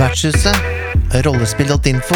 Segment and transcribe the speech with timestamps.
[0.00, 0.56] Vertshuset,
[1.26, 2.14] rollespill.info,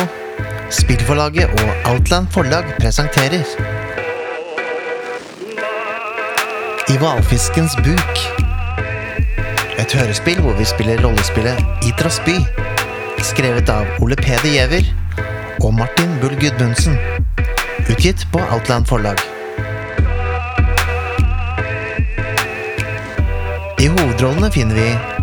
[0.71, 3.45] Spillforlaget og Outland Forlag presenterer
[6.89, 8.23] I hvalfiskens buk.
[9.77, 12.39] Et hørespill hvor vi spiller rollespillet Idras by.
[13.21, 14.89] Skrevet av Ole Peder Giæver
[15.61, 16.97] og Martin Bull Gudmundsen.
[17.91, 19.21] Utgitt på Outland Forlag.
[23.77, 25.14] I hovedrollene finner vi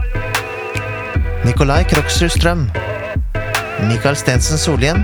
[1.46, 2.68] Nikolai Kroksrud Strøm,
[3.90, 5.00] Mikael Stensen Solhjem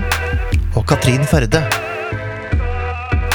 [0.76, 1.64] og Katrin Førde.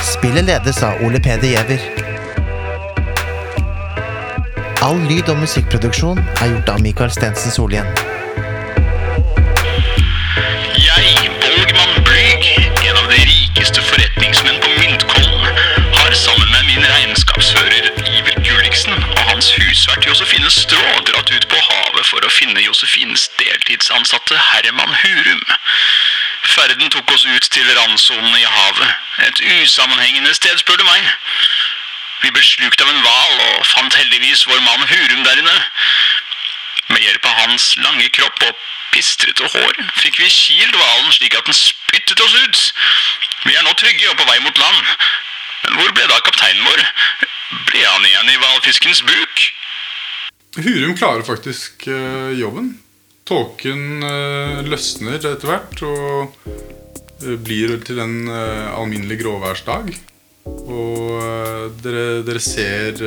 [0.07, 1.83] Spillet ledes av Ole Peder Giæver.
[4.87, 8.12] All lyd- og musikkproduksjon er gjort av Mikael Stensen Solhjem.
[22.25, 25.43] Å finne Josefines deltidsansatte Herman Hurum.
[26.53, 28.95] Ferden tok oss ut til randsonen i havet.
[29.27, 31.07] Et usammenhengende sted, spør du meg.
[32.23, 35.57] Vi ble slukt av en hval og fant heldigvis vår mann Hurum der inne.
[36.91, 38.61] Med hjelp av hans lange kropp og
[38.93, 42.63] pistrete hår fikk vi kilt hvalen slik at den spyttet oss ut.
[43.47, 44.93] Vi er nå trygge og på vei mot land.
[45.63, 46.85] Men hvor ble da kapteinen vår?
[47.71, 49.43] Ble han igjen i hvalfiskens buk?
[50.55, 52.77] Hurum klarer faktisk eh, jobben.
[53.25, 59.89] Tåken eh, løsner etter hvert og eh, blir til en alminnelig gråværsdag.
[60.43, 62.99] Og dere, dere ser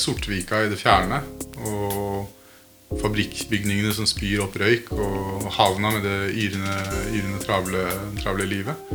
[0.00, 1.20] Sortvika i det fjerne.
[1.68, 4.90] Og fabrikkbygningene som spyr opp røyk.
[4.90, 6.76] Og havna med det yrende,
[7.12, 7.86] yrende travle,
[8.18, 8.90] travle livet.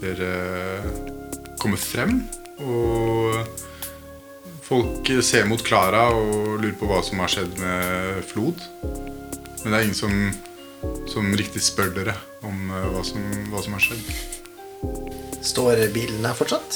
[0.00, 0.34] Dere
[1.60, 2.22] kommer frem,
[2.64, 3.36] og
[4.70, 8.58] folk ser mot Klara og lurer på hva som har skjedd med Flod.
[9.64, 10.12] Men det er ingen som,
[11.10, 12.14] som riktig spør dere
[12.46, 14.04] om eh, hva som, hva som har skjedd.
[15.44, 16.70] Står bilen her fortsatt?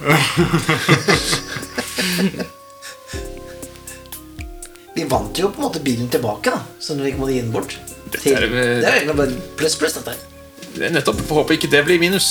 [4.94, 6.60] Vi vant jo på en måte bilen tilbake, da.
[6.82, 7.72] Så når vi ikke måtte gi den bort.
[8.10, 10.20] Til, er, det eh, er jo egentlig bare pluss pluss, dette her.
[10.74, 11.18] Det er Nettopp.
[11.22, 12.26] Håper håpe ikke det blir minus.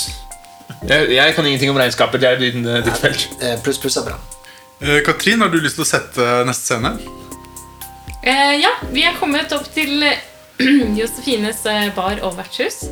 [0.85, 2.17] Jeg, jeg kan ingenting om regnskapet.
[2.21, 3.21] Det er din, eh, ditt felt.
[3.41, 4.17] Eh, Pluss pluss er bra.
[4.81, 6.93] Eh, Katrin, har du lyst til å sette neste scene?
[8.23, 10.21] Eh, ja, vi er kommet opp til eh,
[10.99, 12.85] Josefines eh, bar og vertshus.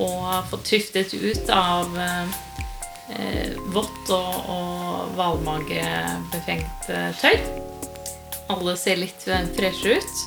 [0.00, 6.90] Og fått tuftet ut av eh, vått og, og hvalmagebefengt
[7.22, 7.38] tøy.
[8.50, 9.22] Alle ser litt
[9.54, 10.22] freshe ut.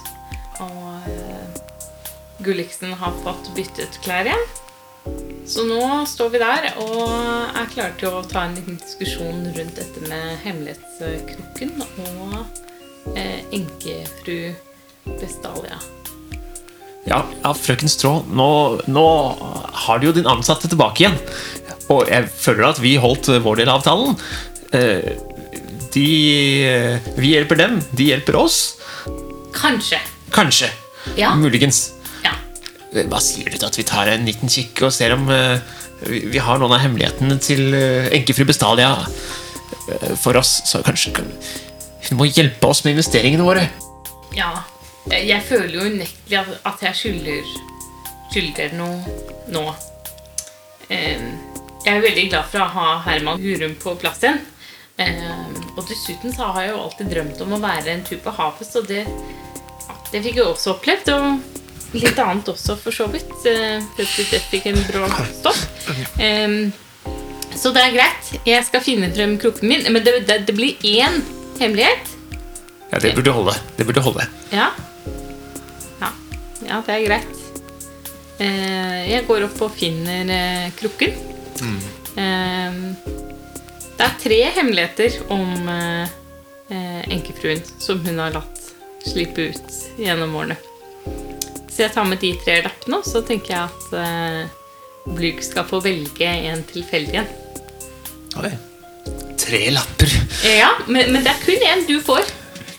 [0.63, 1.63] Og eh,
[2.43, 4.52] Gulliksen har fått byttet klær igjen.
[5.45, 9.75] Så nå står vi der og er klare til å ta en liten diskusjon rundt
[9.79, 12.37] dette med Hemmelighetskrukken og
[13.17, 14.53] eh, enkefru
[15.19, 15.81] Vestalia.
[17.03, 18.49] Ja, ja frøken Strå, nå,
[18.87, 19.05] nå
[19.83, 21.19] har du jo din ansatte tilbake igjen.
[21.91, 24.15] Og jeg føler at vi holdt vår del av avtalen.
[24.71, 25.11] Eh,
[25.93, 26.07] De
[26.65, 28.61] eh, Vi hjelper dem, de hjelper oss.
[29.53, 29.99] Kanskje.
[30.33, 30.71] Kanskje.
[31.19, 31.35] Ja.
[31.35, 31.91] Muligens.
[32.93, 35.61] Hva sier du til at vi tar en liten kikk og ser om eh,
[36.03, 38.91] vi har noen av hemmelighetene til eh, enkefru Bestalia
[39.89, 40.59] eh, for oss?
[40.69, 43.67] Så kanskje hun må hjelpe oss med investeringene våre.
[44.37, 44.53] ja.
[45.11, 47.47] Jeg føler jo unektelig at, jeg skylder
[48.31, 49.01] skylder noe
[49.51, 49.63] nå.
[50.87, 51.25] Eh,
[51.83, 54.39] jeg er veldig glad for å ha Herman Hurum på plass igjen.
[55.01, 58.33] Eh, og dessuten så har jeg jo alltid drømt om å være en tur på
[58.37, 59.03] havet, så det,
[60.13, 61.11] det fikk jeg også opplevd.
[61.17, 61.52] Og
[61.93, 63.33] litt annet også, for så vidt.
[63.49, 65.07] Eh, plutselig fikk en brå
[65.39, 65.61] stopp.
[67.53, 68.33] Så det er greit.
[68.49, 69.85] Jeg skal finne frem krukken min.
[69.93, 71.21] Men det, det, det blir én
[71.59, 72.09] hemmelighet.
[72.91, 73.53] Ja, Det burde holde.
[73.77, 74.25] Det burde holde.
[74.51, 74.71] Ja.
[76.01, 76.09] Ja,
[76.65, 77.39] ja det er greit.
[78.41, 81.15] Eh, jeg går opp og finner eh, krukken.
[82.17, 82.79] Eh,
[83.93, 85.69] det er tre hemmeligheter om
[87.13, 88.61] enkefruen som hun har latt
[89.05, 90.57] slippe ut gjennom årene.
[91.73, 94.43] Så jeg tar med de tre lappene, og så tenker jeg at eh,
[95.15, 97.31] Blyg skal få velge en tilfeldig en.
[98.43, 98.51] Oi.
[99.41, 100.13] Tre lapper.
[100.47, 102.29] Ja, men, men det er kun én du får.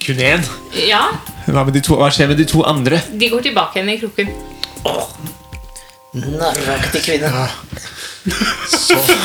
[0.04, 0.46] Kun én.
[0.86, 1.02] Ja,
[1.46, 3.02] Hva, med de to, hva skjer med de to andre?
[3.20, 4.30] De går tilbake igjen i krukken.
[6.14, 7.28] Narraktig kvinne.
[7.34, 7.44] Hva,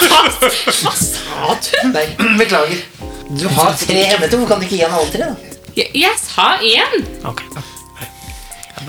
[0.09, 1.75] hva sa du?
[1.93, 2.05] Nei,
[2.41, 2.81] beklager.
[3.29, 4.35] Du har tre hemmeligheter.
[4.39, 5.29] Hvorfor kan du ikke gi han alle tre?
[5.29, 5.57] da?
[5.77, 7.03] Jeg, jeg sa én!
[7.29, 7.45] Ok.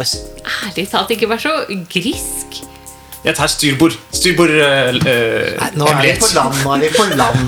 [0.01, 1.53] Bare- Ærlig talt, ikke vær så
[1.93, 2.61] grisk.
[3.25, 3.97] Jeg tar styrbord.
[4.17, 6.63] Styrbord øh, Nei, Nå er vi på land.
[6.65, 7.43] Nå er vi på land.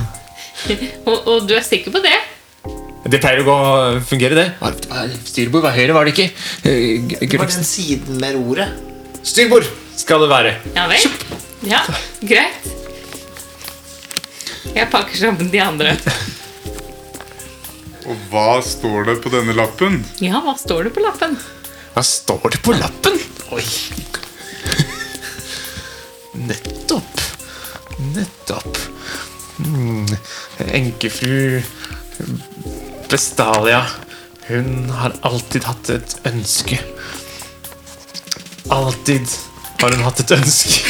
[1.08, 2.12] Og, og du er sikker på det?
[3.10, 3.54] Det pleier å gå
[4.06, 4.44] fungere, det.
[5.26, 6.28] Styrbord var høyre, var det ikke?
[6.69, 8.76] Eh, Det var den siden med roret.
[9.26, 9.66] Styrbord
[9.99, 10.52] skal det være.
[10.76, 11.08] Ja vel?
[11.66, 11.81] Ja,
[12.22, 12.69] greit.
[14.76, 15.96] Jeg pakker sammen de andre.
[18.06, 20.00] Og hva står det på denne lappen?
[20.22, 21.37] Ja, hva står det på lappen?
[21.93, 23.19] Hva står det på lappen?
[23.53, 23.65] Oi.
[26.33, 27.21] Nettopp.
[28.15, 28.79] Nettopp.
[29.56, 30.09] Hmm.
[30.73, 31.62] Enkefru
[33.11, 33.85] Bestalia.
[34.47, 36.81] Hun har alltid hatt et ønske.
[38.73, 39.29] Alltid
[39.83, 40.81] har hun hatt et ønske.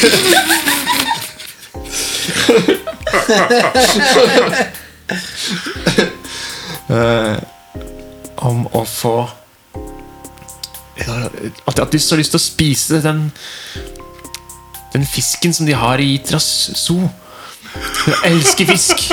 [6.88, 7.36] uh,
[8.48, 9.16] om å få
[11.08, 13.30] at jeg har så lyst til å spise den
[14.92, 16.44] Den fisken som de har i Itras
[16.76, 17.08] zoo.
[18.06, 19.06] Jeg elsker fisk.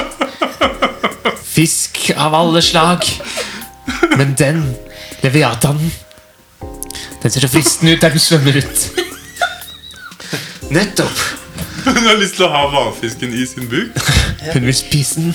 [1.45, 3.05] Fisk av alle slag.
[4.17, 4.75] Men den,
[5.23, 5.91] leviatanen
[7.23, 8.83] Den ser så fristende ut der den svømmer ut.
[10.71, 11.23] Nettopp.
[11.85, 13.95] Hun har lyst til å ha hvalfisken i sin buk.
[14.53, 15.33] Hun vil spise den.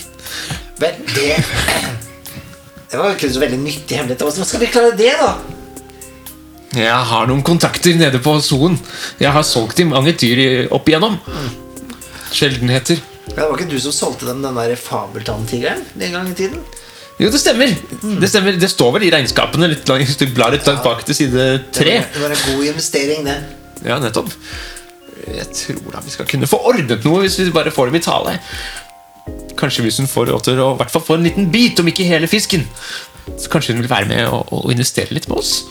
[0.81, 1.41] Men det
[2.91, 4.23] Det var jo ikke så veldig nyttig hemmelighet.
[4.23, 5.33] Hva skal vi klare det, da?
[6.75, 8.79] Jeg har noen kontakter nede på Zoen.
[9.21, 11.19] Jeg har solgt dem mange dyr opp igjennom.
[12.35, 13.01] Sjeldenheter.
[13.31, 16.63] Ja, det var ikke du som solgte dem den der fabeltanntigeren den gang i tiden?
[17.21, 17.71] Jo, det stemmer.
[18.21, 18.57] Det stemmer.
[18.59, 21.45] Det står vel i regnskapene litt langt, hvis du blar litt tilbake til side
[21.75, 22.01] tre.
[22.11, 23.37] det var en god investering, det.
[23.87, 24.33] Ja, nettopp.
[25.25, 28.05] Jeg tror da vi skal kunne få ordnet noe hvis vi bare får dem i
[28.05, 28.35] tale.
[29.57, 32.07] Kanskje hvis hun får råd til å hvert fall få en liten bit, om ikke
[32.09, 32.67] hele fisken.
[33.39, 35.63] Så kanskje hun vil være med og, og investere litt med oss.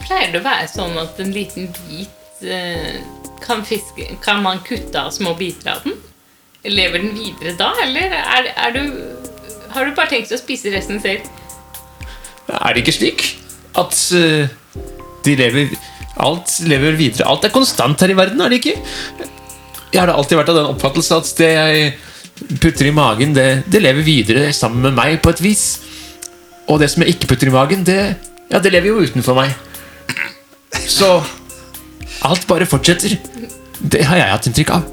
[0.00, 3.02] Pleier det å være sånn at en liten bit eh,
[3.44, 5.98] kan, fiske, kan man kutte av små biter av den?
[6.62, 8.82] Lever den videre da, eller er, er du,
[9.74, 11.26] har du bare tenkt å spise resten selv?
[12.52, 13.24] Er det ikke slik
[13.78, 14.52] at eh,
[15.26, 15.72] de lever
[16.22, 17.24] Alt lever videre.
[17.24, 18.74] Alt er konstant her i verden, er det ikke?
[19.92, 23.46] Jeg har da alltid vært av den oppfattelse at det jeg putter i magen, det,
[23.72, 25.64] det lever videre sammen med meg på et vis.
[26.68, 27.98] Og det som jeg ikke putter i magen, det,
[28.52, 29.56] ja, det lever jo utenfor meg.
[30.88, 31.10] Så
[32.26, 33.18] alt bare fortsetter.
[33.78, 34.88] Det har jeg hatt inntrykk av.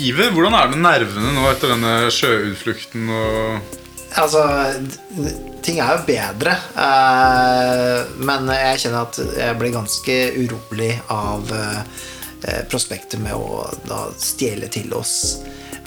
[0.00, 3.76] Iver, hvordan er det med nervene nå etter denne sjøutflukten og
[4.18, 4.40] Altså,
[5.62, 12.64] ting er jo bedre, eh, men jeg kjenner at jeg blir ganske urolig av eh,
[12.72, 15.14] prospektet med å da stjele til oss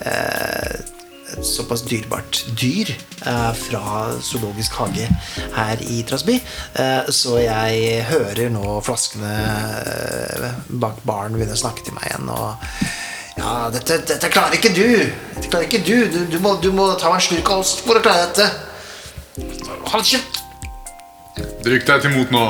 [0.00, 0.93] eh,
[1.42, 2.90] såpass dyrebart dyr
[3.26, 5.08] eh, fra Zoologisk hage
[5.54, 6.36] her i Trasby.
[6.74, 12.30] Eh, så jeg hører nå flaskene eh, bak baren begynne å snakke til meg igjen.
[12.30, 12.56] og
[13.34, 14.86] ja, dette, dette klarer ikke du.
[15.34, 15.96] Dette klarer ikke du.
[16.12, 18.46] Du, du, må, du må ta en slurk av ost for å klare dette.
[19.90, 20.42] Hold kjeft.
[21.64, 22.44] Drikk deg til mot nå.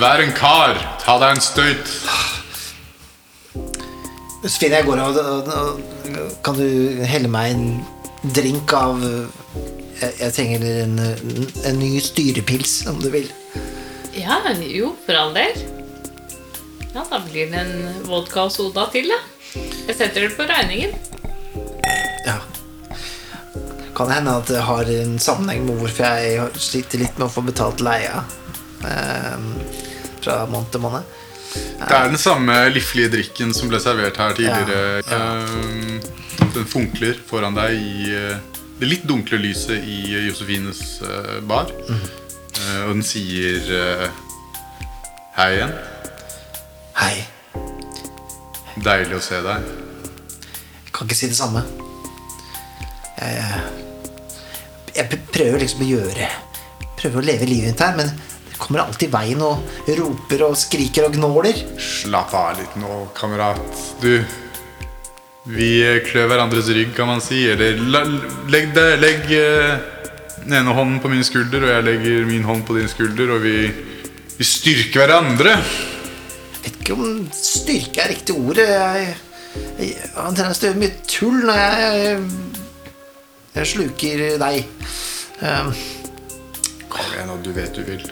[0.00, 0.78] Vær en kar.
[1.04, 1.96] Ta deg en støyt.
[4.42, 5.91] Så finner jeg går og, og, og
[6.44, 7.66] Kan du helle meg en
[8.34, 10.98] drink av Jeg, jeg trenger en,
[11.68, 13.28] en ny styrepils, om du vil.
[14.18, 15.54] Ja, jo, for all del.
[16.92, 19.20] Ja, da blir det en vodka og soda til, da.
[19.86, 20.92] Jeg setter det på regningen.
[22.26, 22.40] Ja.
[23.96, 27.32] Kan det hende at det har en sammenheng med hvorfor jeg sliter litt med å
[27.32, 28.22] få betalt leia
[28.88, 29.48] eh,
[30.22, 31.18] fra måned til måned.
[31.88, 35.02] Det er den samme liflige drikken som ble servert her tidligere.
[35.10, 36.00] Ja, Ehm,
[36.54, 38.36] Den funkler foran deg i eh,
[38.80, 41.70] det litt dunkle lyset i Josefines eh, bar.
[41.88, 44.10] Eh, og den sier
[45.36, 45.72] Hei igjen.
[46.98, 47.24] Hei.
[48.84, 49.64] Deilig å se deg.
[50.84, 51.62] Jeg Kan ikke si det samme.
[53.16, 53.62] Jeg,
[54.96, 56.26] jeg prøver liksom å gjøre
[56.98, 58.10] Prøver å leve livet mitt her, men
[58.58, 61.58] kommer alltid i veien og roper og skriker og gnåler.
[61.80, 63.62] Slapp av litt nå, kamerat.
[64.02, 64.22] Du
[65.42, 65.70] Vi
[66.06, 67.40] klør hverandres rygg, kan man si.
[67.50, 68.04] Eller la,
[68.52, 69.80] legg, deg, legg eh,
[70.44, 73.42] den ene hånden på min skulder, og jeg legger min hånd på din skulder, og
[73.42, 73.56] vi,
[74.38, 75.56] vi styrker hverandre.
[75.58, 78.68] Jeg vet ikke om styrke er riktig ordet.
[78.70, 79.16] Jeg,
[79.82, 82.24] jeg til å gjøre mye tull når jeg,
[83.58, 84.62] jeg sluker deg.
[85.42, 85.74] Um,
[86.92, 88.04] Kom igjen, og du vet du vil.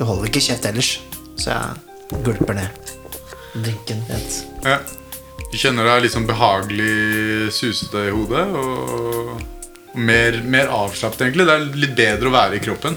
[0.00, 0.94] Du holder ikke kjeft ellers,
[1.36, 2.92] så jeg gulper ned
[3.60, 4.00] drinken.
[4.08, 4.38] Vet.
[4.64, 4.78] Ja.
[5.50, 8.94] Du kjenner deg sånn behagelig susete i hodet, og,
[9.92, 11.44] og mer, mer avslappet, egentlig.
[11.48, 12.96] Det er litt bedre å være i kroppen.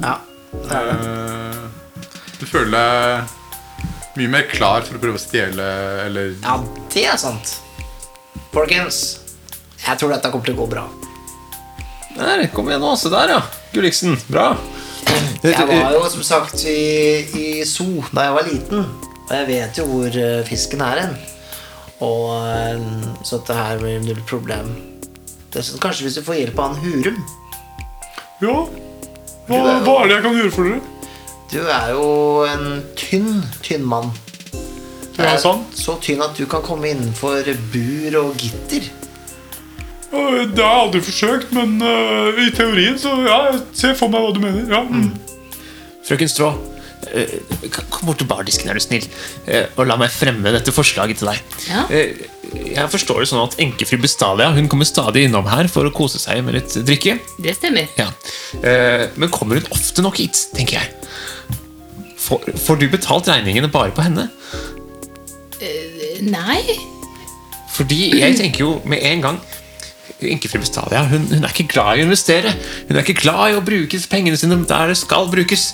[0.00, 0.14] Ja,
[0.54, 0.96] det er det.
[0.96, 2.06] Eh,
[2.40, 5.66] Du føler deg mye mer klar for å prøve å stjele,
[6.06, 6.56] eller Ja,
[6.94, 7.58] det er sant.
[8.54, 9.18] Folkens,
[9.80, 10.86] Jeg tror dette kommer til å gå bra.
[12.16, 12.94] Der, kom igjen nå.
[13.00, 13.40] Se der, ja.
[13.72, 14.16] Gulliksen.
[14.28, 14.54] Bra.
[15.42, 18.86] Jeg var jo som sagt i, i zoo da jeg var liten,
[19.26, 21.14] og jeg vet jo hvor eh, fisken er hen.
[22.04, 22.84] Og eh,
[23.24, 24.72] Så dette her blir null problem.
[25.54, 27.20] Dessuten kanskje hvis du får hjelp av han Hurum.
[28.40, 28.56] Ja.
[29.48, 30.80] Hva, hva er det jeg kan gjøre for dere?
[31.50, 32.04] Du er jo
[32.46, 34.12] en tynn, tynn mann.
[35.18, 35.74] Er sant.
[35.76, 38.86] Så tynn at du kan komme innenfor bur og gitter.
[40.10, 44.24] Det har jeg aldri forsøkt, men uh, i teorien så ja, jeg ser for meg
[44.24, 44.66] hva du mener.
[44.72, 44.82] Ja.
[44.82, 45.12] Mm.
[46.08, 47.34] Frøken Strå, uh,
[47.94, 49.06] kom bort til bardisken, er du snill,
[49.46, 51.54] uh, og la meg fremme dette forslaget til deg.
[51.70, 51.84] Ja.
[52.50, 56.18] Jeg forstår det sånn at enkefru Bestalia hun kommer stadig innom her for å kose
[56.18, 57.20] seg med litt drikke.
[57.38, 57.86] Det stemmer.
[58.00, 58.08] Ja.
[58.58, 60.90] Eh, Men kommer hun ofte nok hit, tenker jeg?
[62.18, 64.26] Får, får du betalt regningene bare på henne?
[66.26, 66.58] Nei.
[67.70, 69.38] Fordi jeg tenker jo med en gang
[70.28, 72.52] Enkefru Bestalia hun, hun er ikke glad i å investere.
[72.88, 75.70] Hun er ikke glad i å bruke pengene sine der det skal brukes.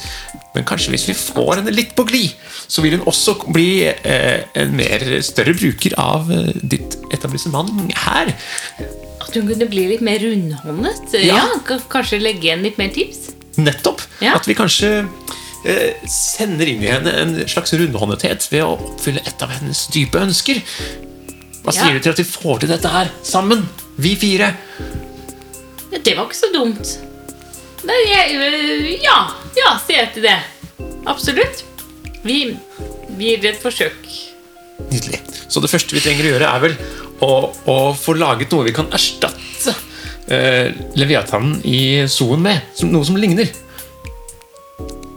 [0.55, 2.33] Men kanskje hvis vi får henne litt på glid,
[2.67, 8.31] så vil hun også bli eh, en mer større bruker av eh, ditt etablissement her.
[9.21, 11.17] At hun kunne bli litt mer rundhåndet.
[11.21, 11.43] Ja.
[11.43, 13.35] Ja, Kanskje legge igjen litt mer tips.
[13.61, 14.00] Nettopp.
[14.25, 14.35] Ja.
[14.38, 14.93] At vi kanskje
[15.67, 20.21] eh, sender inn i henne en slags rundhåndethet ved å oppfylle et av hennes dype
[20.25, 20.62] ønsker.
[21.67, 21.81] Hva Ja.
[21.83, 23.67] sier du til at vi får til dette her sammen?
[23.97, 24.53] Vi fire.
[25.91, 26.93] Det var ikke så dumt.
[27.87, 29.19] Nei, jeg, øh, ja,
[29.57, 30.37] ja, sier jeg til det.
[31.07, 31.62] Absolutt.
[32.26, 32.41] Vi,
[33.17, 34.09] vi gir et forsøk.
[34.91, 35.23] Nydelig.
[35.49, 36.75] Så det første vi trenger å gjøre, er vel
[37.25, 37.31] å,
[37.73, 39.73] å få laget noe vi kan erstatte
[40.26, 42.67] eh, Leviathanen i soen med.
[42.76, 43.49] Som, noe som ligner.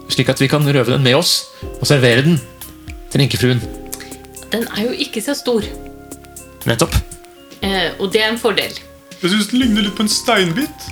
[0.10, 2.40] Slik at vi kan røve den med oss og servere den
[3.12, 3.62] til enkefruen.
[4.50, 5.66] Den er jo ikke så stor,
[6.68, 6.96] Nettopp.
[7.62, 8.74] Eh, og det er en fordel.
[9.22, 10.88] Jeg syns den ligner litt på en steinbit.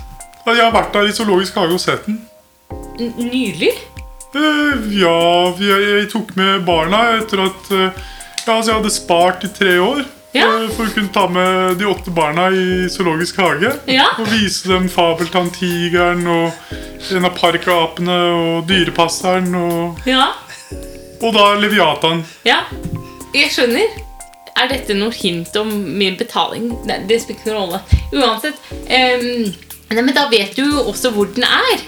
[0.48, 2.20] Jeg har vært der i zoologisk hage og sett den.
[2.98, 3.72] N nylig?
[4.36, 5.16] Eh, ja,
[5.60, 8.06] jeg, jeg tok med barna etter at eh,
[8.46, 10.02] ja, altså jeg hadde spart i tre år.
[10.36, 10.44] Ja.
[10.44, 13.72] eh, For å kunne ta med de åtte barna i zoologisk hage.
[13.88, 14.10] Ja.
[14.20, 16.74] Og vise dem Fabeltann-tigeren og
[17.16, 20.30] en av parkapene og Dyrepasseren og, Ja.
[21.22, 22.24] og da Leviatan.
[22.48, 22.62] Ja,
[23.36, 23.96] jeg skjønner.
[24.58, 26.72] Er dette noe hint om min betaling?
[26.88, 28.02] Nei, det spiller ikke noen rolle.
[28.16, 28.58] Uansett.
[28.90, 29.46] Um,
[29.92, 31.86] nei, men da vet du jo også hvor den er.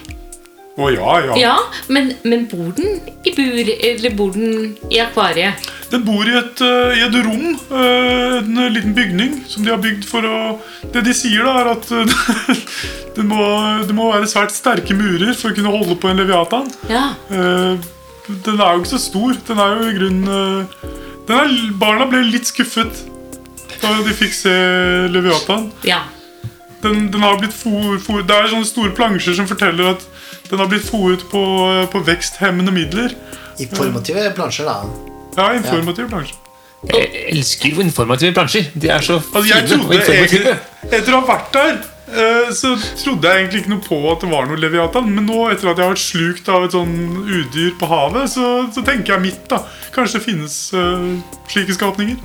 [0.81, 1.37] Å ja, ja.
[1.37, 1.57] Ja,
[1.93, 5.67] men, men bor den i bur, eller bor den i akvariet?
[5.91, 9.83] Den bor i et, eh, i et rom, eh, en liten bygning, som de har
[9.83, 10.39] bygd for å
[10.95, 12.63] Det de sier, da, er at eh,
[13.17, 13.43] det, må,
[13.89, 16.71] det må være svært sterke murer for å kunne holde på en leviatan.
[16.89, 17.11] Ja.
[17.29, 19.37] Den er jo ikke så stor.
[19.51, 20.99] Den er jo i grunnen
[21.29, 23.05] er, Barna ble litt skuffet
[23.81, 24.55] da de fikk se
[25.13, 25.71] leviatan.
[25.89, 26.03] Ja.
[26.83, 30.05] Den, den har blitt for, for, det er sånne store plansjer som forteller at
[30.51, 31.43] den har blitt fôret på,
[31.93, 33.15] på veksthemmende midler.
[33.61, 35.11] Informative plansjer, da.
[35.37, 36.13] Ja, informative ja.
[36.15, 36.39] plansjer.
[36.89, 38.71] Jeg elsker informative plansjer.
[38.73, 40.17] De er så Altså, jeg trodde, og informative.
[40.17, 41.81] egentlig, Etter å ha vært der,
[42.57, 45.07] så trodde jeg egentlig ikke noe på at det var noe leviatan.
[45.15, 46.97] Men nå, etter at jeg har vært slukt av et sånn
[47.29, 49.45] udyr på havet, så, så tenker jeg mitt.
[49.51, 49.63] da
[49.95, 51.17] Kanskje det finnes uh,
[51.51, 52.19] slike skapninger.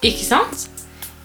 [0.00, 0.66] Ikke sant?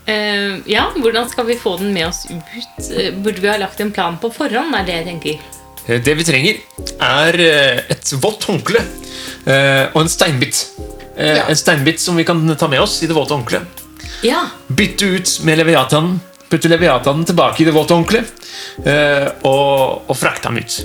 [0.05, 2.89] Uh, ja, hvordan skal vi få den med oss ut?
[2.91, 5.45] Eh, burde vi ha lagt en plan på forhånd, er det jeg tenker.
[5.88, 6.62] Eh, Det vi trenger,
[7.01, 10.65] er eh, et vått håndkle uh, og en steinbit.
[11.17, 11.45] Eh, Ja.
[11.50, 13.83] En steinbit som vi kan ta med oss i det våte håndkleet.
[14.25, 16.19] Ja, Bytte ut med leviatanen.
[16.55, 18.31] Putte leviatanen tilbake i det våte håndkleet.
[18.88, 20.77] eh, Og, og frakte ham ut.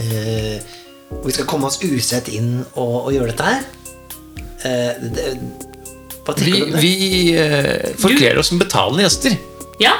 [0.00, 0.58] Eh,
[1.24, 3.64] vi skal komme oss usett inn og, og gjøre dette her.
[4.64, 5.26] Eh, det,
[6.24, 6.82] hva tenker Vi, du om det?
[6.82, 6.94] vi
[7.36, 9.36] eh, forkler oss som betalende gjester.
[9.82, 9.94] ja.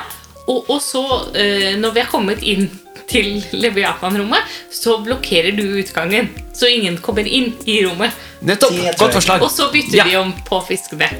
[0.49, 1.03] Og, og så,
[1.37, 2.71] eh, når vi er kommet inn
[3.09, 6.31] til Leviathan-rommet, så blokkerer du utgangen.
[6.57, 8.17] Så ingen kommer inn i rommet.
[8.49, 8.73] Nettopp!
[8.97, 9.45] Godt forslag.
[9.45, 10.07] Og så bytter Ja.
[10.09, 11.11] vi om på fiskene.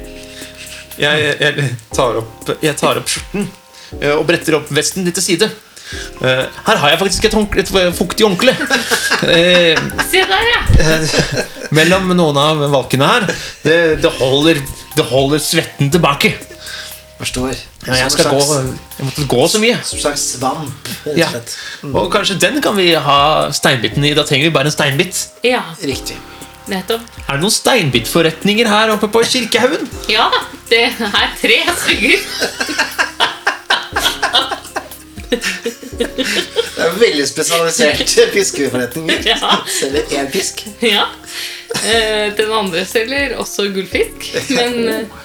[0.97, 3.45] Jeg, jeg, tar opp, jeg tar opp skjorten
[4.15, 5.49] og bretter opp vesten litt til side.
[6.21, 8.53] Eh, Her har jeg faktisk et, håndkle, et fuktig håndkle.
[9.25, 9.79] Eh,
[10.11, 10.59] Se der, ja!
[11.77, 13.25] mellom noen av valkene her.
[13.63, 14.61] Det, det, holder,
[14.95, 16.35] det holder svetten tilbake.
[17.19, 17.51] Forstår.
[17.87, 18.39] Ja, jeg, skal gå,
[18.99, 19.79] jeg måtte gå så mye.
[19.83, 21.27] som slags svamp, Ja.
[21.33, 21.55] slett.
[21.89, 24.13] Og kanskje den kan vi ha steinbiten i.
[24.15, 25.25] Da trenger vi bare en steinbit.
[25.43, 26.15] Ja, Riktig.
[26.69, 27.01] nettopp.
[27.25, 29.89] Er det noen steinbitforretninger her oppe på Kirkehaugen?
[30.07, 30.29] Ja
[30.69, 32.19] det er tre stykker.
[37.01, 39.23] Veldig spesialiserte fiskeforretninger.
[39.27, 39.57] Ja.
[39.79, 40.65] Selger én fisk.
[40.85, 41.07] Ja.
[41.83, 45.17] Eh, Den andre selger også gullfisk, men eh,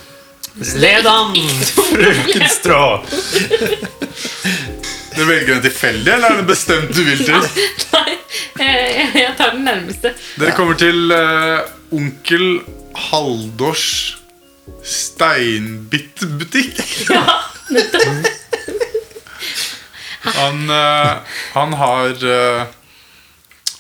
[0.79, 1.35] Led an,
[1.91, 2.85] frøken Strå!
[5.15, 7.43] Du velger en tilfeldig, eller er det bestemt du vil til?
[7.95, 8.15] Nei,
[8.59, 10.11] jeg, jeg tar den nærmeste.
[10.41, 11.63] Dere kommer til uh,
[11.95, 12.47] onkel
[13.11, 13.87] Haldors
[14.85, 16.81] steinbittbutikk.
[17.11, 17.23] Ja,
[17.75, 18.27] eh,
[21.55, 22.65] han har eh,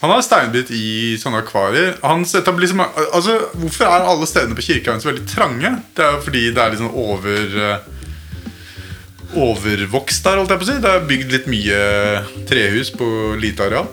[0.01, 1.95] Han har steinbitt i sånne akvarier.
[2.03, 5.71] Hans Altså, Hvorfor er alle stedene på Kirkehagen så veldig trange?
[5.97, 7.91] Det er jo fordi det er litt sånn over eh,
[9.35, 10.81] Overvokst der, holdt jeg på å si.
[10.85, 11.79] Det er bygd litt mye
[12.47, 13.07] trehus på
[13.41, 13.89] lite areal.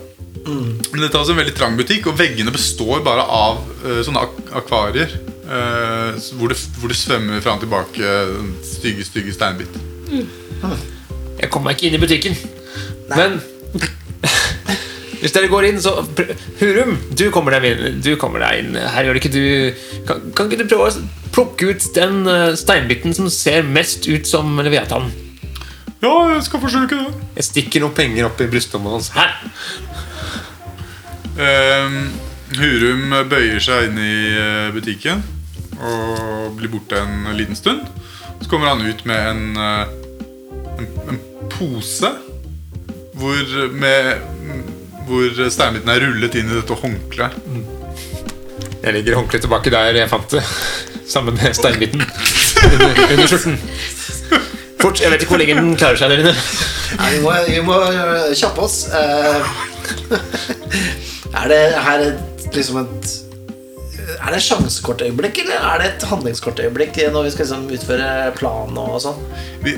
[0.45, 4.23] Men dette er altså en veldig trang butikk, og veggene består bare av uh, sånne
[4.25, 5.13] ak akvarier.
[5.51, 9.73] Uh, hvor, det, hvor det svømmer fram og tilbake eh, stygge, stygge steinbit.
[11.41, 12.37] Jeg kommer meg ikke inn i butikken.
[13.11, 13.41] Men
[15.21, 15.99] hvis dere går inn, så
[16.61, 17.99] Hurum, du kommer deg inn.
[18.01, 18.77] Du kommer deg inn.
[18.77, 19.43] Her gjør det ikke du
[20.07, 24.25] kan, kan ikke du prøve å plukke ut den eh, steinbiten som ser mest ut
[24.27, 25.11] som Leviathan?
[26.01, 27.21] Ja, jeg skal forsøke det.
[27.37, 29.11] Jeg stikker noen penger opp i brystlomma hans.
[29.13, 29.37] Her!
[31.37, 32.01] Um,
[32.57, 35.21] Hurum bøyer seg inn i eh, butikken
[35.81, 37.85] og blir borte en liten stund.
[38.41, 39.85] Så kommer han ut med en, eh,
[40.81, 41.21] en, en
[41.55, 42.11] pose
[43.21, 44.23] hvor, med,
[45.07, 47.37] hvor steinbiten er rullet inn i dette håndkleet.
[48.81, 50.41] Jeg legger håndkleet tilbake der jeg fant det.
[51.11, 53.57] Sammen med steinbiten under, under skjorten.
[54.81, 56.31] Fort, Jeg vet ikke hvor lenge den klarer seg der inne.
[56.97, 57.75] Nei, vi må, vi må
[58.37, 58.77] kjappe oss.
[58.89, 59.51] Eh,
[61.41, 62.05] er det her
[62.55, 63.11] liksom et
[64.17, 68.79] Er det et sjansekortøyeblikk, eller er det et handlingskortøyeblikk når vi skal liksom utføre planen
[68.81, 69.21] og sånn?
[69.63, 69.75] Vi,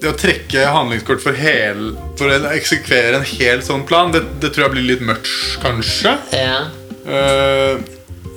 [0.00, 4.52] det å trekke handlingskort for, hel, for å eksekvere en hel sånn plan, det, det
[4.54, 5.28] tror jeg blir litt mørkt,
[5.62, 6.14] kanskje.
[6.32, 6.60] Ja.
[7.04, 7.80] Uh,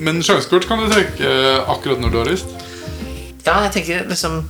[0.04, 1.30] men sjansekort kan du trekke
[1.72, 2.50] akkurat når du har lyst.
[3.46, 4.42] ja, jeg tenker liksom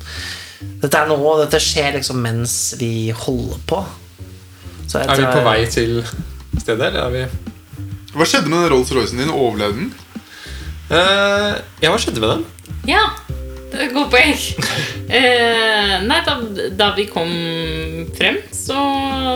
[0.79, 3.81] Dette er nå, dette skjer liksom mens vi holder på.
[4.87, 5.93] Så jeg Er vi på vei til
[6.61, 7.23] stedet, eller er vi
[8.13, 9.31] Hva skjedde med den Rolls-Roycen din?
[9.33, 9.93] Overlevde den?
[10.87, 12.45] Uh, Ja, hva skjedde med den?
[12.87, 13.03] Ja,
[13.93, 14.37] godt poeng.
[15.13, 16.37] Eh, nei, da,
[16.77, 17.33] da vi kom
[18.17, 18.79] frem, så,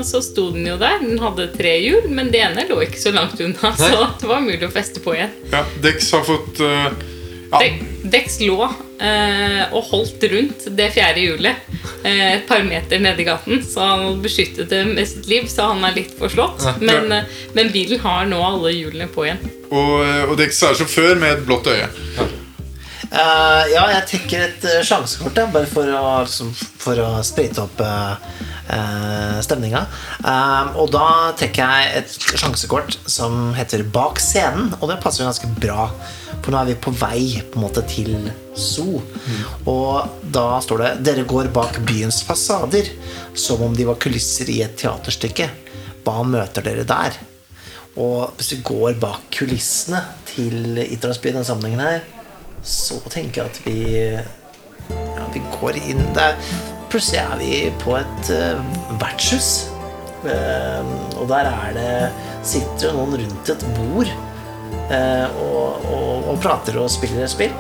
[0.07, 1.01] så sto den jo der.
[1.03, 4.41] Den hadde tre hjul, men det ene lå ikke så langt unna, så det var
[4.45, 5.35] mulig å feste på igjen.
[5.53, 6.89] Ja, Dex har fått uh,
[7.51, 7.61] ja,
[8.03, 8.57] Dex lå
[8.99, 11.69] eh, og holdt rundt det fjerde hjulet
[12.03, 15.85] eh, et par meter nedi gaten, så han beskyttet det med sitt liv, så han
[15.87, 16.65] er litt forslått.
[16.81, 19.39] Men, eh, men bilen har nå alle hjulene på igjen.
[19.69, 21.87] og, eh, og Dex er sjåfør med et blått øye.
[23.07, 27.79] Eh, ja, jeg trekker et uh, sjansekort, bare for å, liksom, for å sprite opp
[27.79, 28.17] uh,
[29.43, 29.85] stemninga.
[30.75, 31.07] Og da
[31.39, 35.87] trekker jeg et sjansekort som heter Bak scenen, og det passer jo ganske bra.
[36.41, 38.99] For nå er vi på vei på en måte til Zoo.
[39.71, 42.91] Og da står det 'Dere går bak byens fasader
[43.35, 45.49] som om de var kulisser i et teaterstykke'.
[46.03, 47.15] Hva møter dere der?
[47.97, 52.03] Og hvis vi går bak kulissene til Idrettsbyen, denne sammenhengen her,
[52.67, 53.77] så tenker jeg at vi
[54.91, 56.35] ja, vi går inn der.
[56.91, 57.51] Plutselig er vi
[57.81, 58.61] på et uh,
[59.01, 59.67] vertshus.
[60.27, 60.87] Eh,
[61.21, 61.91] og der er det
[62.47, 64.09] sitter noen rundt et bord
[64.89, 67.55] uh, og, og, og prater og spiller spill.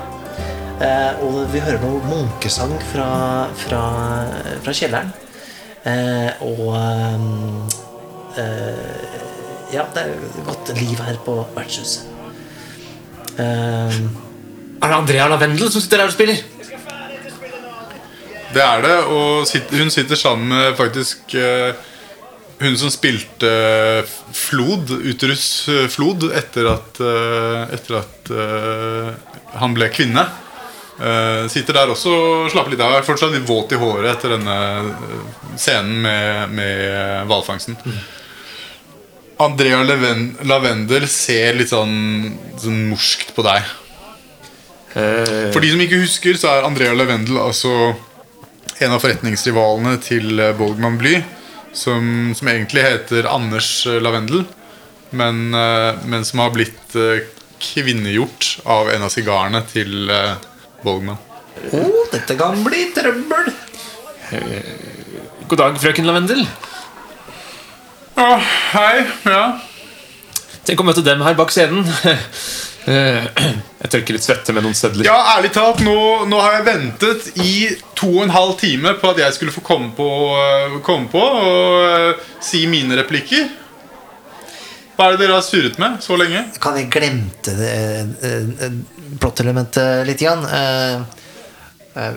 [0.77, 3.07] Og vi hører noe munkesang fra,
[3.63, 3.81] fra,
[4.61, 5.09] fra kjelleren.
[6.45, 6.75] Og
[9.73, 12.05] Ja, det er godt liv her på vertshuset.
[13.41, 13.97] Eh,
[14.77, 16.41] Er det Andrea Lavendel som sitter der og spiller?
[18.53, 21.75] Det er det, og hun sitter sammen med faktisk eh,
[22.61, 23.49] hun som spilte
[24.33, 29.09] Flod, Uterus eh, Flod, etter at, eh, etter at eh,
[29.61, 30.23] han ble kvinne.
[30.97, 32.95] Eh, sitter der også og slapper litt av.
[32.97, 35.17] Er fortsatt litt våt i håret etter denne eh,
[35.59, 37.77] scenen med, med hvalfangsten.
[39.43, 43.67] Andrea Lavendel ser litt sånn, sånn morskt på deg.
[44.95, 47.71] Eh, For de som ikke husker, så er Andrea Lavendel altså
[48.77, 51.17] en av forretningsrivalene til eh, Bolgman Bly.
[51.77, 54.45] Som, som egentlig heter Anders eh, Lavendel,
[55.11, 55.51] men,
[56.11, 56.95] men som har blitt
[57.63, 60.09] kvinnegjort av en av sigarene til
[60.83, 61.15] Bolgman.
[61.71, 63.47] Å, dette kan bli trøbbel!
[65.47, 66.43] God dag, frøken Lavendel.
[68.19, 68.27] Å,
[68.73, 69.05] hei.
[69.29, 69.45] Ja.
[70.67, 71.87] Tenk å møte dem her bak scenen.
[72.87, 73.23] Eh,
[73.83, 75.05] Jeg tørker litt svette med noen sedler.
[75.07, 77.51] ja, ærlig talt, nå, nå har jeg ventet i
[77.95, 81.21] to og en halv time på at jeg skulle få komme på, eh, komme på
[81.21, 83.45] og uh, si mine replikker.
[84.97, 86.41] Hva er det dere har surret med så lenge?
[86.63, 87.77] Kan jeg glemte det
[88.17, 88.81] uh, uh,
[89.21, 90.25] plottelementet litt?
[90.25, 90.43] Grann?
[90.49, 91.26] Eh,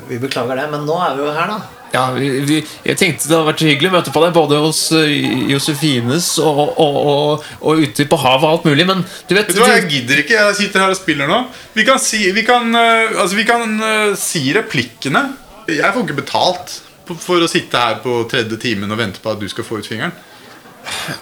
[0.08, 1.80] Vi beklager det, men nå er vi jo her, da.
[1.90, 4.80] Ja, vi, vi, jeg tenkte det hadde vært hyggelig å møte på deg både hos
[4.94, 5.10] eh,
[5.50, 9.56] Josefines og, og, og, og ute på havet og alt mulig, men du vet Vet
[9.56, 10.36] du hva, Jeg gidder ikke.
[10.38, 11.40] Jeg sitter her og spiller nå.
[11.74, 15.24] Vi kan si, vi kan, eh, altså, vi kan eh, si replikkene.
[15.70, 16.78] Jeg får ikke betalt
[17.10, 19.88] for å sitte her på tredje timen og vente på at du skal få ut
[19.90, 20.14] fingeren.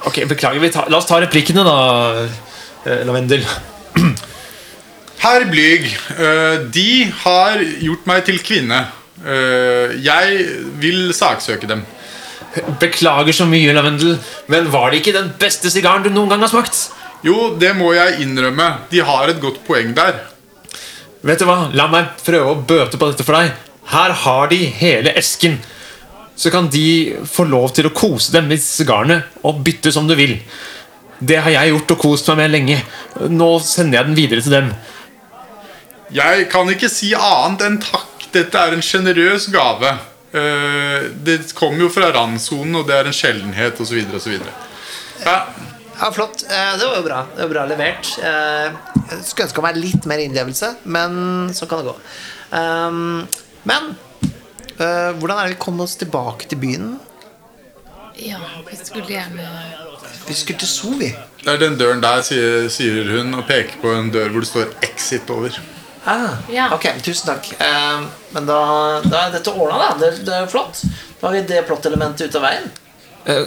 [0.08, 0.60] Ok, Beklager.
[0.60, 2.26] Vi tar, la oss ta replikkene, da,
[2.84, 3.46] eh, Lavendel.
[5.18, 8.84] Herr Blyg, eh, de har gjort meg til kvinne.
[9.26, 10.44] Eh, jeg
[10.78, 11.82] vil saksøke dem.
[12.78, 14.14] Beklager så mye, Lavendel,
[14.46, 16.78] men var det ikke den beste sigaren du noen gang har smakt?
[17.26, 18.68] Jo, det må jeg innrømme.
[18.92, 20.20] De har et godt poeng der.
[21.26, 23.56] Vet du hva, La meg prøve å bøte på dette for deg.
[23.90, 25.58] Her har de hele esken.
[26.38, 30.14] Så kan de få lov til å kose dem med sigarene og bytte som du
[30.14, 30.36] vil.
[31.18, 32.78] Det har jeg gjort og kost meg med lenge.
[33.34, 34.70] Nå sender jeg den videre til dem.
[36.14, 38.28] Jeg kan ikke si annet enn takk.
[38.32, 39.90] Dette er en sjenerøs gave.
[40.36, 44.00] Eh, det kommer jo fra randsonen, og det er en sjeldenhet, osv.
[44.16, 44.38] osv.
[45.24, 45.38] Ja,
[45.98, 46.44] Ja, flott.
[46.48, 47.26] Eh, Det var jo bra.
[47.34, 48.06] Det var bra levert.
[48.22, 48.70] Eh,
[49.10, 51.96] Jeg skulle ønske meg litt mer innlevelse, men så kan det gå.
[52.52, 53.26] Um,
[53.64, 53.96] Men
[54.78, 57.00] eh, hvordan er det vi kom oss tilbake til byen?
[58.16, 58.38] Ja,
[58.70, 59.48] vi skulle gjerne
[60.28, 61.10] Vi skulle til Sovi.
[61.44, 64.48] det er den døren der, sier, sier hun, og peker på en dør hvor det
[64.48, 65.50] står 'exit' over.
[66.08, 66.70] Ah, Ja.
[66.74, 67.50] Ok, tusen takk.
[67.60, 68.58] Eh, men da,
[69.04, 69.88] da er dette ordna, da.
[70.00, 70.80] Det, det er flott.
[71.20, 72.70] Da har vi det plottelementet ut av veien.
[73.28, 73.42] Eh,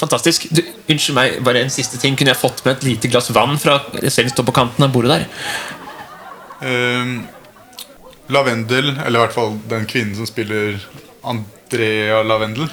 [0.00, 0.46] fantastisk.
[0.54, 2.16] Du, unnskyld meg, bare en siste ting.
[2.16, 5.18] Kunne jeg fått med et lite glass vann fra Jeg står på kanten av bordet
[5.18, 5.26] der.
[6.64, 7.14] Ehm,
[8.30, 10.78] Lavendel, eller i hvert fall den kvinnen som spiller
[11.26, 12.68] Andrea Lavendel,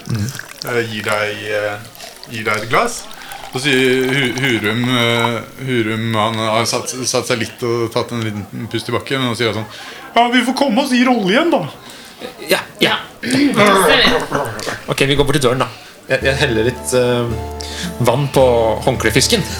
[0.69, 1.77] eh, gir, deg, eh,
[2.31, 3.01] gir deg et glass.
[3.57, 8.67] Så sier Hurum eh, Hurum han har satt, satt seg litt og tatt en liten
[8.69, 9.23] pust i bakken.
[9.23, 9.65] han sier sånn
[10.13, 11.63] Ja, vi får komme oss i rolle igjen, da.
[12.51, 12.95] Ja, ja.
[14.87, 15.67] Ok, vi går bort til døren, da.
[16.07, 17.25] Jeg, jeg heller litt uh,
[18.05, 18.45] vann på
[18.85, 19.41] håndklefisken.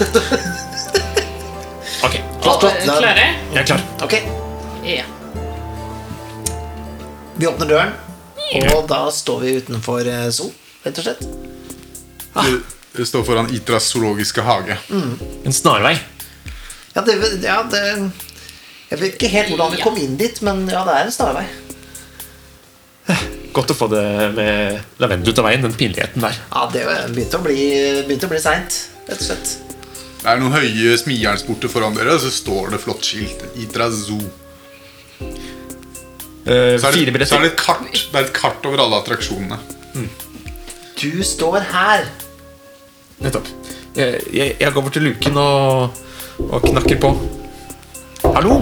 [2.06, 2.84] Ok, Klart, klart.
[2.86, 3.24] Klare?
[3.50, 3.80] jeg er klar.
[4.06, 4.14] Ok,
[4.86, 5.02] Ja.
[7.38, 7.92] vi åpner døren,
[8.76, 10.52] og da står vi utenfor eh, Zoo,
[10.86, 11.26] rett og slett.
[12.38, 14.76] Det står foran Itras zoologiske hage.
[15.44, 15.94] En snarvei.
[16.96, 17.82] Ja, det, ja, det
[18.90, 21.44] Jeg vet ikke helt hvordan vi kom inn dit, men ja, det er en snarvei.
[23.52, 24.02] Godt å få det
[24.36, 26.36] med lavendel ut av veien, den pinligheten der.
[26.52, 26.82] Ja, det
[27.14, 27.56] begynte å bli,
[28.08, 28.76] begynte å bli seint,
[29.08, 29.54] rett og slett.
[30.18, 33.44] Det er noen høye smijernsporter foran dere, og så står det flott skilt.
[33.62, 34.20] Itra Zoo.
[36.48, 37.36] Eh, Så er, fire det, så billetter.
[37.36, 39.58] er det et kart Det er et kart over alle attraksjonene.
[40.98, 42.08] Du står her.
[43.24, 43.48] Nettopp.
[43.98, 45.98] Jeg, jeg, jeg går bort til luken og,
[46.48, 47.12] og knakker på.
[48.28, 48.60] Hallo?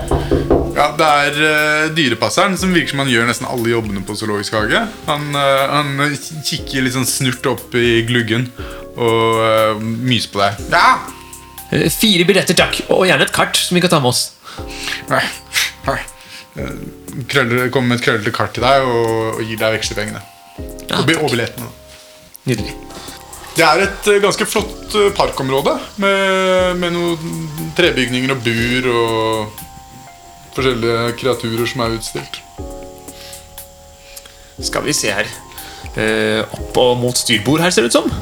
[0.76, 4.56] Ja, Det er uh, dyrepasseren som virker som han gjør nesten alle jobbene på Zoologisk
[4.56, 4.82] hage.
[5.08, 8.48] Han, uh, han kikker litt sånn snurt opp i gluggen
[8.96, 10.64] og uh, myser på deg.
[10.72, 10.86] Ja!
[11.90, 12.78] Fire billetter, takk.
[12.94, 14.28] Og gjerne et kart som vi kan ta med oss.
[15.10, 15.24] Nei.
[17.28, 20.22] Krøller, kommer med et krøllete kart til deg og, og gir deg vekslepengene.
[20.88, 21.68] Ja, og, og billettene.
[22.46, 22.76] Nydelig.
[23.56, 29.62] Det er et eh, ganske flott eh, parkområde med, med noen trebygninger og bur og
[30.56, 32.40] forskjellige kreaturer som er utstilt.
[34.60, 35.30] Skal vi se her.
[35.96, 38.12] Eh, opp og mot styrbord her, ser det ut som.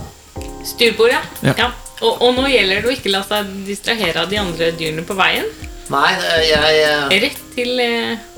[0.66, 1.23] Styrbord, ja.
[1.42, 1.57] Ja.
[1.64, 1.68] ja.
[2.05, 5.18] Og, og nå gjelder det å ikke la seg distrahere av de andre dyrene på
[5.18, 5.47] veien.
[5.90, 8.35] Nei, jeg, jeg eh, Rett til eh,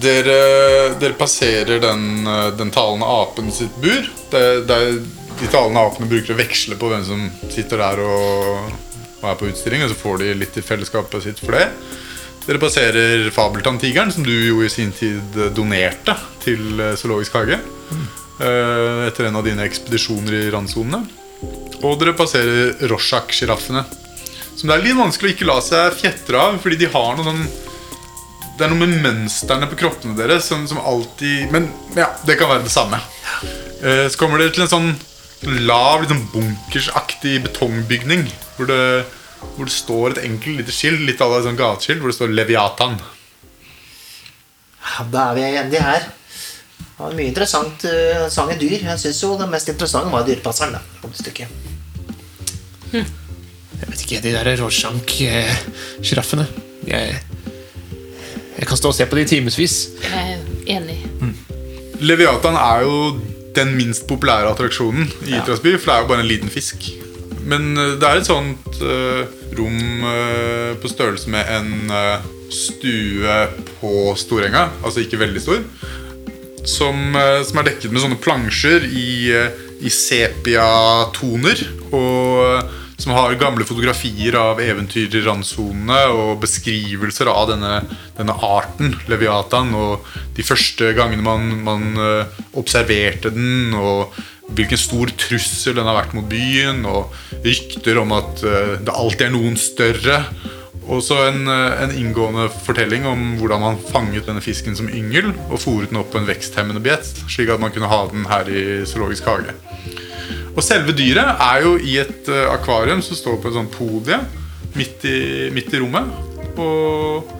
[0.00, 0.40] Dere,
[1.02, 2.24] dere passerer den,
[2.56, 4.06] den talende apen sitt bur.
[4.30, 5.00] Det, det er,
[5.38, 8.70] de talende apene bruker å veksle på hvem som sitter der og,
[9.20, 11.68] og er på utstilling, og så får de litt i fellesskapet sitt for det.
[12.46, 17.60] Dere passerer Fabeltanntigeren, som du jo i sin tid donerte til eh, Zoologisk hage.
[17.90, 18.06] Mm.
[18.40, 21.02] Etter en av dine ekspedisjoner i randsonene.
[21.84, 23.82] Og dere passerer Rorschach-sjiraffene.
[24.56, 27.26] Som det er litt vanskelig å ikke la seg fjetre av, fordi de har noe
[27.28, 27.44] sånn
[28.60, 32.50] det er noe med mønstrene på kroppene deres som, som alltid Men ja, det kan
[32.50, 32.98] være det samme.
[33.80, 34.90] Eh, så kommer dere til en sånn
[35.46, 38.26] lav, sånn bunkersaktig betongbygning.
[38.56, 38.82] Hvor det,
[39.54, 42.34] hvor det står et enkelt lite skilt, litt av et sånn gateskilt, hvor det står
[42.34, 42.98] Leviatan.
[44.80, 46.08] Ja, Da er vi enige her.
[46.80, 48.82] Det var mye interessant uh, sang i dyr.
[48.84, 50.76] Jeg syns jo det mest interessante var dyrepasseren.
[50.76, 51.48] da, på det stykket.
[52.92, 56.44] Jeg vet ikke, de der Rorschach-sjiraffene.
[56.86, 57.20] Jeg,
[58.58, 59.76] jeg kan stå og se på de i timevis.
[60.04, 60.98] Jeg er enig.
[62.00, 62.96] Leviatan er jo
[63.56, 66.90] den minst populære attraksjonen i Itrasby, for det er jo bare en liten fisk.
[67.40, 69.22] Men eh, det er et sånt uh,
[69.58, 73.38] rom uh, på størrelse med en uh, stue
[73.80, 75.64] på Storenga, altså ikke veldig stor.
[76.66, 77.16] som,
[77.48, 79.32] som er dekket med sånne plansjer i,
[79.80, 81.62] i sepia-toner.
[81.96, 87.78] Og som har gamle fotografier av eventyr i randsonene og beskrivelser av denne,
[88.18, 94.16] denne arten, Leviatan, og de første gangene man, man eh, observerte den, og
[94.50, 97.14] hvilken stor trussel den har vært mot byen, og
[97.46, 100.22] rykter om at eh, det alltid er noen større.
[100.90, 105.30] Og så en, eh, en inngående fortelling om hvordan man fanget denne fisken som yngel
[105.48, 108.50] og fòret den opp på en veksthemmende biett, slik at man kunne ha den her
[108.50, 109.54] i zoologisk hage.
[110.56, 114.18] Og selve dyret er jo i et eh, akvarium som står på et sånt podie
[114.74, 115.20] midt i,
[115.54, 116.10] midt i rommet.
[116.58, 117.30] Og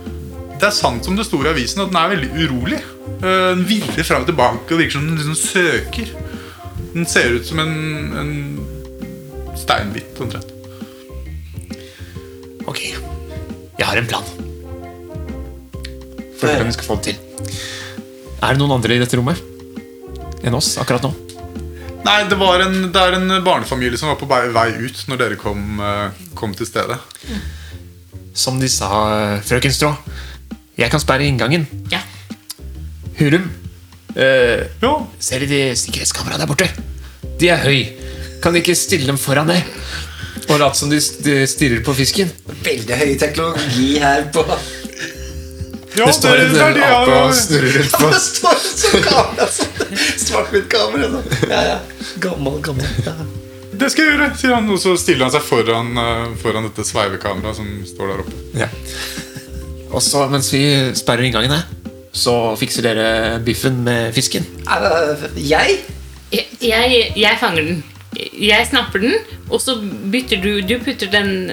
[0.61, 2.79] det er sant som det sto i avisen, at den er veldig urolig.
[3.19, 6.15] Eh, Den virrer fram og tilbake og virker som den liksom søker.
[6.95, 7.77] Den ser ut som en,
[8.15, 8.33] en
[9.59, 10.60] steinbit, omtrent.
[13.81, 14.27] Jeg har en plan.
[16.37, 17.57] For hvordan vi skal få det til.
[18.41, 19.41] Er det noen andre i dette rommet
[20.45, 21.11] enn oss akkurat nå?
[22.01, 25.37] Nei, det, var en, det er en barnefamilie som var på vei, ut når dere
[25.41, 26.97] kom, eh, kom til stedet.
[28.33, 28.89] Som de sa,
[29.45, 29.91] frøken Strå.
[30.81, 31.67] Jeg kan sperre inngangen.
[31.93, 32.01] Ja.
[33.19, 33.51] Hurum,
[34.17, 36.71] eh, Ja, ser de de sikkerhetskameraene der borte?
[37.41, 37.93] De er høy.
[38.41, 39.61] Kan de ikke stille dem foran deg?
[40.51, 42.31] Og late som de stirrer på fisken?
[42.65, 44.45] Veldig høy teknologi her på
[45.97, 47.17] ja Det står en er ja, ja.
[47.27, 49.97] og snurrer rundt Ja, det står sånn kamera sånn.
[50.23, 51.23] Svart-hvitt-kamera.
[51.51, 51.79] Ja, ja.
[52.23, 52.87] Gammel, gammel.
[53.03, 53.15] Ja.
[53.81, 54.71] Det skal jeg gjøre, sier han.
[54.71, 58.39] Og så stiller han seg foran, eh, foran dette sveivekameraet som står der oppe.
[58.61, 58.71] Ja.
[59.91, 60.63] Og så mens vi
[60.99, 61.67] sperrer inngangen her,
[62.15, 63.09] så fikser dere
[63.43, 64.47] biffen med fisken.
[65.35, 65.81] Jeg?
[66.31, 67.83] Jeg, jeg, jeg fanger den.
[68.41, 69.15] Jeg snapper den,
[69.51, 69.77] og så
[70.13, 71.53] bytter du Du putter den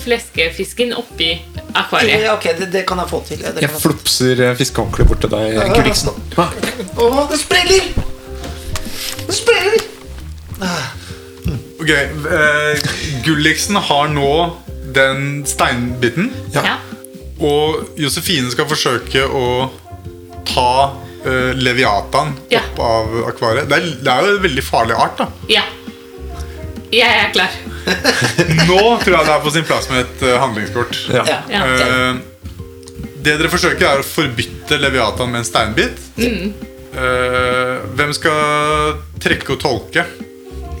[0.00, 1.34] fleskefisken oppi
[1.76, 2.24] akvariet.
[2.24, 3.42] Ja, ok, det, det kan jeg få til.
[3.44, 6.16] Det Jeg flopser fiskehåndkleet bort til deg, Gulliksen.
[6.38, 6.46] ja.
[6.96, 7.90] Å, det spreller!
[9.26, 9.84] Det spreller!
[11.80, 11.92] Ok,
[12.26, 12.90] uh,
[13.24, 14.32] Gulliksen har nå
[14.96, 16.32] den steinbiten.
[16.56, 16.78] Ja.
[17.40, 19.70] Og Josefine skal forsøke å
[20.48, 20.72] ta
[21.24, 22.62] eh, Leviatan Ja.
[22.72, 23.68] opp av akvariet.
[23.70, 25.18] Det er, det er jo en veldig farlig art.
[25.20, 25.62] da ja.
[26.90, 27.52] Jeg er klar.
[28.66, 30.96] Nå tror jeg det er på sin plass med et uh, handlingskort.
[31.14, 31.22] Ja.
[31.48, 31.60] Ja.
[31.62, 32.16] Eh,
[33.20, 36.00] det dere forsøker, er å forbytte Leviatan med en steinbit.
[36.18, 40.06] Eh, hvem skal trekke og tolke?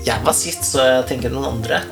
[0.06, 1.82] Jeg var sist, så jeg tenker noen andre.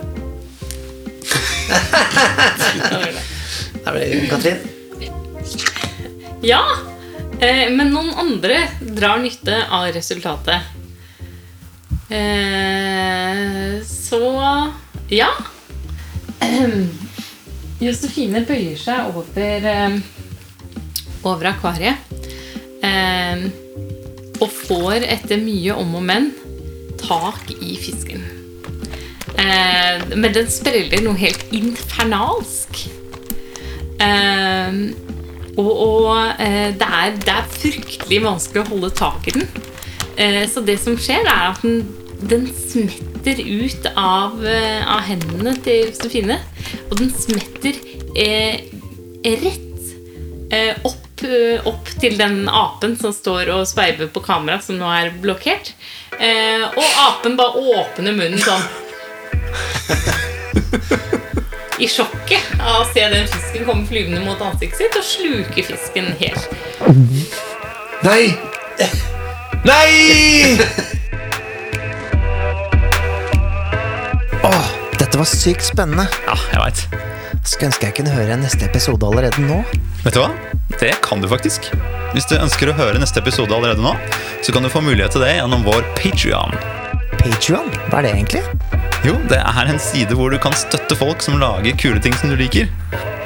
[3.84, 4.58] Da blir det Katrin.
[6.42, 6.62] Ja,
[7.40, 10.74] eh, men noen andre drar nytte av resultatet.
[12.08, 14.22] Eh, så
[15.12, 15.28] ja.
[17.84, 19.98] Josefine bøyer seg over, eh,
[21.22, 22.18] over akvariet.
[22.82, 23.48] Eh,
[24.38, 26.30] og får etter mye om og men
[27.00, 28.22] tak i fisken.
[29.38, 32.86] Eh, men den spreller noe helt infernalsk.
[34.02, 34.80] Eh,
[35.58, 39.48] og og eh, det, er, det er fryktelig vanskelig å holde tak i den.
[40.18, 41.82] Eh, så det som skjer, er at den,
[42.30, 46.38] den smetter ut av, eh, av hendene til Josefine.
[46.88, 47.78] Og den smetter
[48.18, 48.64] eh,
[49.26, 49.92] rett
[50.54, 51.24] eh, opp,
[51.66, 55.74] opp til den apen som står og sveiver på kamera, som nå er blokkert.
[56.18, 58.66] Eh, og apen bare åpner munnen sånn
[61.78, 66.10] i sjokket av å se den fisken komme flyvende mot ansiktet sitt og sluke fisken
[66.18, 66.48] helt.
[68.02, 68.34] Nei!
[69.66, 70.58] Nei!
[74.46, 76.08] Åh, dette var sykt spennende.
[76.26, 76.84] Ja, jeg veit.
[77.48, 79.62] Skulle ønske jeg kunne høre neste episode allerede nå.
[80.04, 80.30] Vet du hva?
[80.78, 81.70] Det kan du faktisk.
[82.14, 83.94] Hvis du ønsker å høre neste episode allerede nå,
[84.44, 86.54] så kan du få mulighet til det gjennom vår Patrion.
[87.18, 88.77] Patreon, hva er det egentlig?
[89.06, 92.32] Jo, det er en side hvor du kan støtte folk som lager kule ting som
[92.32, 92.66] du liker.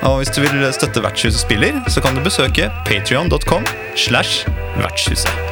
[0.02, 5.51] Og hvis du vil støtte Vertshuset spiller, så kan du besøke patrion.com slash vertshuset.